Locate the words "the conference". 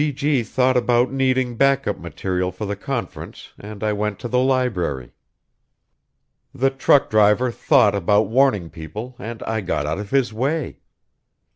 2.65-3.53